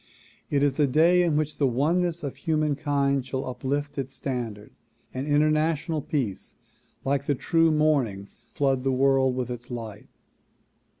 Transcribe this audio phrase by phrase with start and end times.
[0.49, 4.71] It is a day in which the oneness of humankind shall uplift its standard
[5.13, 6.55] and international peace
[7.05, 10.07] like the true morning flood the world with its light.